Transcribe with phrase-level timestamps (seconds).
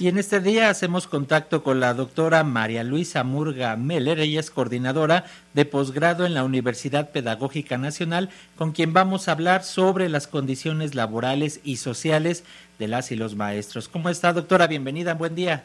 [0.00, 4.18] Y en este día hacemos contacto con la doctora María Luisa Murga Meller.
[4.18, 9.62] Ella es coordinadora de posgrado en la Universidad Pedagógica Nacional, con quien vamos a hablar
[9.62, 12.44] sobre las condiciones laborales y sociales
[12.78, 13.88] de las y los maestros.
[13.88, 14.66] ¿Cómo está, doctora?
[14.66, 15.64] Bienvenida, buen día.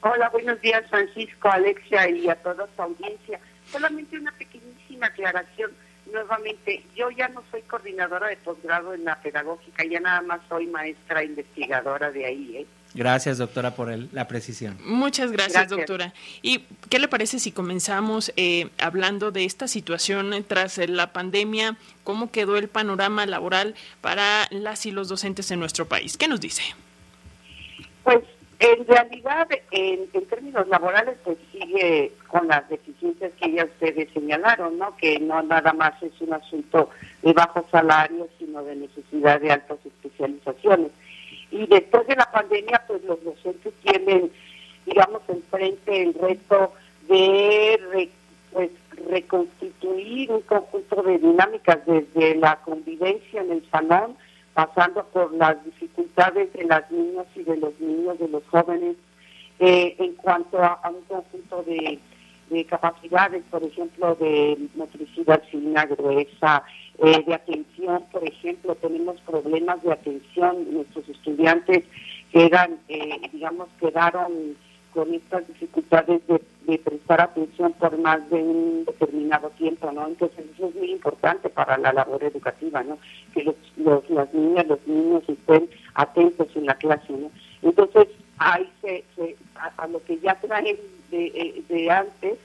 [0.00, 3.40] Hola, buenos días, Francisco, Alexia y a toda su audiencia.
[3.70, 5.70] Solamente una pequeñísima aclaración
[6.12, 10.66] nuevamente, yo ya no soy coordinadora de posgrado en la pedagógica, ya nada más soy
[10.66, 12.56] maestra investigadora de ahí.
[12.56, 12.66] ¿eh?
[12.94, 14.78] Gracias, doctora, por la precisión.
[14.84, 16.14] Muchas gracias, doctora.
[16.42, 21.76] ¿Y qué le parece si comenzamos eh, hablando de esta situación tras la pandemia?
[22.04, 26.16] ¿Cómo quedó el panorama laboral para las y los docentes en nuestro país?
[26.16, 26.62] ¿Qué nos dice?
[28.04, 28.20] Pues
[28.60, 34.96] en realidad, en, términos laborales, pues sigue con las deficiencias que ya ustedes señalaron, ¿no?
[34.96, 36.90] Que no nada más es un asunto
[37.22, 40.90] de bajos salarios, sino de necesidad de altas especializaciones.
[41.50, 44.30] Y después de la pandemia, pues los docentes tienen,
[44.84, 46.72] digamos, enfrente el reto
[47.08, 48.10] de
[48.52, 48.70] pues,
[49.08, 54.16] reconstituir un conjunto de dinámicas desde la convivencia en el salón,
[54.58, 58.96] pasando por las dificultades de las niñas y de los niños, de los jóvenes,
[59.60, 62.00] eh, en cuanto a, un conjunto de,
[62.64, 66.64] capacidades, por ejemplo, de motricidad fina, gruesa,
[66.98, 71.84] eh, de atención, por ejemplo, tenemos problemas de atención, nuestros estudiantes
[72.32, 74.56] quedan, eh, digamos, quedaron
[74.92, 76.42] con estas dificultades de,
[76.76, 80.06] prestar atención por más de un determinado tiempo, ¿no?
[80.06, 82.98] Entonces eso es muy importante para la labor educativa, ¿no?
[83.32, 83.44] Que
[83.76, 87.30] los, las niñas, los niños estén atentos en la clase, ¿no?
[87.62, 89.04] Entonces ahí se,
[89.54, 90.76] a, lo que ya traen
[91.10, 92.38] de, eh, de antes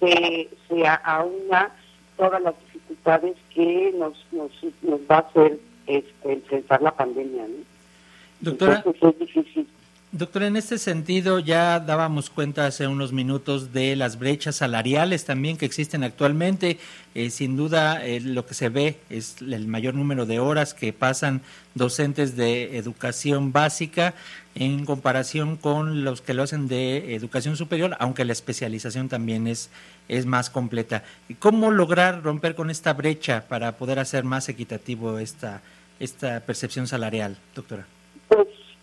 [0.00, 1.70] se, se aúna
[2.16, 4.50] todas las dificultades que nos, nos,
[4.82, 7.64] nos va a hacer este, enfrentar la pandemia, ¿no?
[8.40, 8.82] Doctora.
[8.84, 9.68] Entonces es difícil.
[10.12, 15.56] Doctor, en este sentido ya dábamos cuenta hace unos minutos de las brechas salariales también
[15.56, 16.80] que existen actualmente.
[17.14, 20.92] Eh, sin duda eh, lo que se ve es el mayor número de horas que
[20.92, 21.42] pasan
[21.76, 24.14] docentes de educación básica
[24.56, 29.70] en comparación con los que lo hacen de educación superior, aunque la especialización también es,
[30.08, 31.04] es más completa.
[31.38, 35.62] ¿Cómo lograr romper con esta brecha para poder hacer más equitativo esta,
[36.00, 37.86] esta percepción salarial, doctora?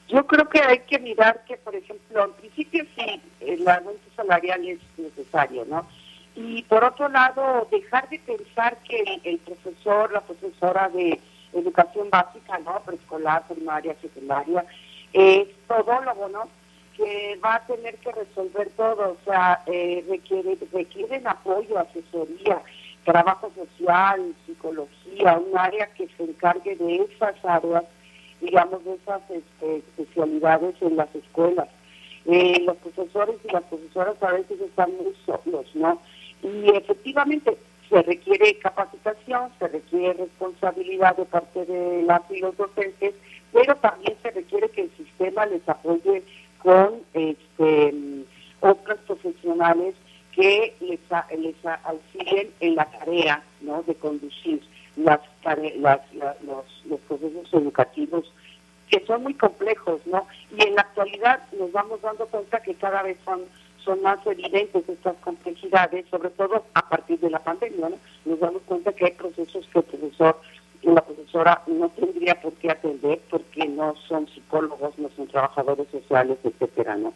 [0.07, 4.65] Yo creo que hay que mirar que, por ejemplo, en principio sí, el aumento salarial
[4.65, 5.85] es necesario, ¿no?
[6.35, 11.19] Y por otro lado, dejar de pensar que el, profesor, la profesora de
[11.51, 12.79] educación básica, ¿no?
[12.85, 14.63] Preescolar, primaria, secundaria,
[15.11, 16.47] es todólogo, ¿no?
[16.95, 22.61] Que va a tener que resolver todo, o sea, eh, requiere, requieren apoyo, asesoría,
[23.03, 27.83] trabajo social, psicología, un área que se encargue de esas áreas
[28.41, 31.67] digamos, de esas este, especialidades en las escuelas.
[32.25, 36.01] Eh, los profesores y las profesoras a veces están muy solos, ¿no?
[36.43, 37.57] Y efectivamente
[37.89, 43.15] se requiere capacitación, se requiere responsabilidad de parte de las y los docentes,
[43.53, 46.23] pero también se requiere que el sistema les apoye
[46.61, 47.93] con este,
[48.59, 49.95] otros profesionales
[50.33, 50.99] que les,
[51.39, 53.83] les auxilien en la tarea ¿no?
[53.83, 54.61] de conducir
[54.97, 56.01] las, las,
[56.43, 58.31] los, los procesos educativos
[58.89, 60.25] que son muy complejos, ¿no?
[60.55, 63.41] Y en la actualidad nos vamos dando cuenta que cada vez son
[63.87, 67.97] son más evidentes estas complejidades, sobre todo a partir de la pandemia, ¿no?
[68.25, 70.41] Nos damos cuenta que hay procesos que el profesor
[70.81, 75.87] y la profesora no tendría por qué atender porque no son psicólogos, no son trabajadores
[75.89, 77.13] sociales, etcétera, ¿no?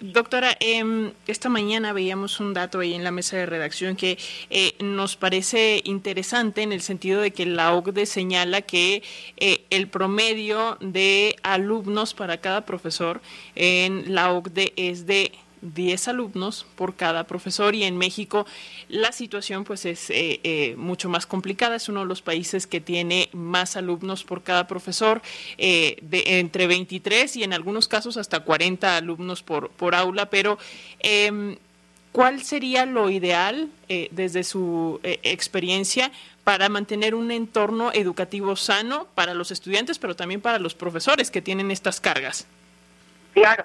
[0.00, 4.18] Doctora, eh, esta mañana veíamos un dato ahí en la mesa de redacción que
[4.50, 9.02] eh, nos parece interesante en el sentido de que la OCDE señala que
[9.38, 13.22] eh, el promedio de alumnos para cada profesor
[13.54, 18.46] en la OCDE es de 10 alumnos por cada profesor y en México
[18.88, 21.76] la situación pues es eh, eh, mucho más complicada.
[21.76, 25.22] Es uno de los países que tiene más alumnos por cada profesor,
[25.58, 30.58] eh, de entre 23 y en algunos casos hasta 40 alumnos por, por aula, pero
[31.00, 31.56] em,
[32.12, 36.10] ¿cuál sería lo ideal desde su experiencia
[36.44, 41.42] para mantener un entorno educativo sano para los estudiantes, pero también para los profesores que
[41.42, 42.46] tienen estas cargas?
[43.34, 43.64] Claro.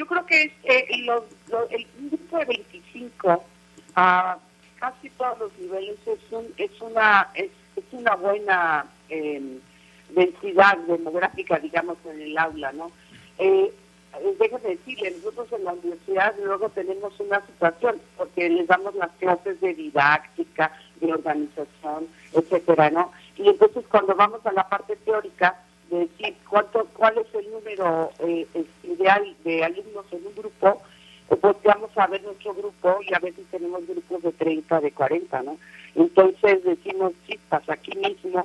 [0.00, 1.04] Yo creo que es, eh, el
[2.08, 3.44] grupo de 25
[3.94, 4.38] a
[4.78, 6.18] casi todos los niveles es,
[6.56, 7.50] es una es,
[7.92, 9.58] una buena em,
[10.08, 12.90] densidad demográfica, digamos, en el aula, ¿no?
[13.36, 13.70] Eh,
[14.38, 19.60] déjame decirle, nosotros en la universidad luego tenemos una situación, porque les damos las clases
[19.60, 23.12] de didáctica, de organización, etcétera, ¿no?
[23.36, 25.62] Y entonces cuando vamos a la parte teórica,
[25.98, 28.46] decir cuánto, cuál es el número eh,
[28.84, 30.82] ideal de alumnos en un grupo,
[31.40, 35.42] pues vamos a ver nuestro grupo y a veces tenemos grupos de 30, de 40,
[35.42, 35.56] ¿no?
[35.94, 38.44] Entonces decimos, chispas, aquí mismo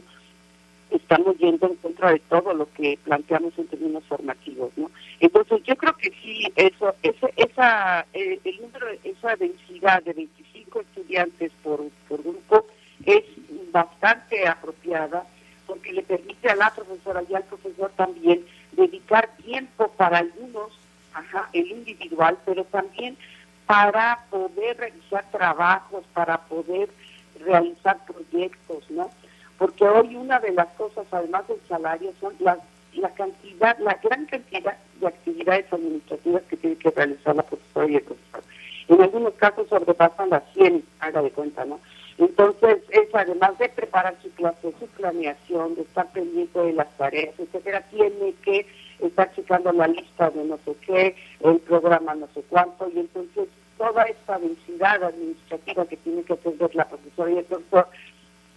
[0.92, 4.91] estamos yendo en contra de todo lo que planteamos en términos formativos, ¿no?
[5.19, 10.81] Entonces yo creo que sí, eso, ese, esa, eh, el número, esa densidad de 25
[10.81, 12.68] estudiantes por, por grupo
[13.06, 13.24] es
[13.71, 15.25] bastante apropiada
[15.65, 16.69] porque le permite a la
[17.15, 20.77] profesora y al profesor también dedicar tiempo para algunos,
[21.13, 23.17] ajá, el individual, pero también
[23.65, 26.89] para poder realizar trabajos, para poder
[27.39, 29.09] realizar proyectos, ¿no?
[29.57, 32.57] Porque hoy una de las cosas, además del salario, son la,
[32.94, 37.95] la cantidad, la gran cantidad de actividades administrativas que tiene que realizar la profesora y
[37.95, 38.44] el profesor.
[38.88, 41.79] En algunos casos sobrepasan las 100, haga de cuenta, ¿no?
[42.17, 47.35] Entonces, es además de preparar su clase, su planeación, de estar pendiente de las tareas,
[47.38, 48.65] etcétera, tiene que
[49.00, 53.50] estar checando la lista de no sé qué, el programa no sé cuánto, y entonces
[53.77, 57.88] toda esta densidad administrativa que tiene que atender la profesora y el profesor,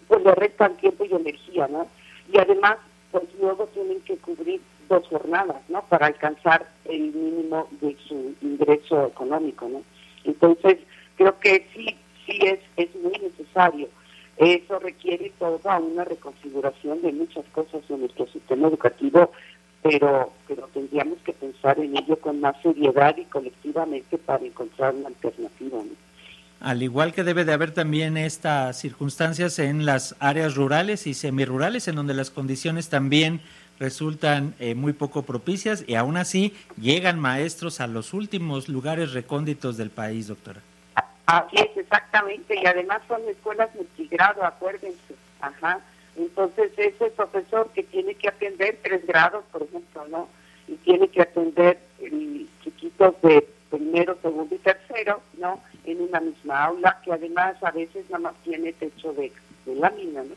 [0.07, 1.89] pues le restan tiempo y energía, ¿no?
[2.33, 2.77] Y además,
[3.11, 5.83] pues luego tienen que cubrir dos jornadas, ¿no?
[5.89, 9.83] Para alcanzar el mínimo de su ingreso económico, ¿no?
[10.25, 10.79] Entonces,
[11.17, 11.97] creo que sí
[12.29, 13.89] sí es, es muy necesario.
[14.37, 19.33] Eso requiere toda una reconfiguración de muchas cosas en nuestro sistema educativo,
[19.83, 25.09] pero, pero tendríamos que pensar en ello con más seriedad y colectivamente para encontrar una
[25.09, 25.79] alternativa.
[26.61, 31.89] Al igual que debe de haber también estas circunstancias en las áreas rurales y semirurales,
[31.89, 33.41] en donde las condiciones también
[33.79, 39.77] resultan eh, muy poco propicias y aún así llegan maestros a los últimos lugares recónditos
[39.77, 40.61] del país, doctora.
[41.29, 45.79] Así es, exactamente, y además son escuelas multigrado, acuérdense, ajá.
[46.17, 50.27] Entonces ese profesor que tiene que atender tres grados, por ejemplo, ¿no?
[50.67, 51.79] Y tiene que atender
[52.65, 55.61] chiquitos de primero, segundo y tercero, ¿no?
[55.85, 59.31] En una misma aula, que además a veces nada más tiene techo de,
[59.67, 60.35] de lámina, ¿no?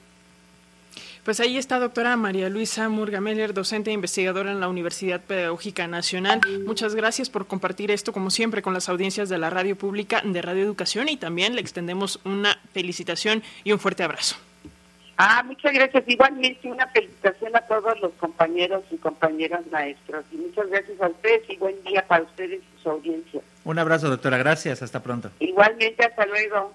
[1.24, 6.42] Pues ahí está, doctora María Luisa Murgameller, docente e investigadora en la Universidad Pedagógica Nacional.
[6.66, 10.42] Muchas gracias por compartir esto, como siempre, con las audiencias de la radio pública de
[10.42, 14.36] Radio Educación y también le extendemos una felicitación y un fuerte abrazo.
[15.18, 16.04] Ah, muchas gracias.
[16.08, 20.26] Igualmente una felicitación a todos los compañeros y compañeras maestros.
[20.32, 23.42] Y muchas gracias a ustedes y buen día para ustedes y su audiencia.
[23.64, 24.40] Un abrazo, doctora.
[24.40, 24.82] Gracias.
[24.82, 25.30] Hasta pronto.
[25.40, 26.74] Igualmente, hasta luego.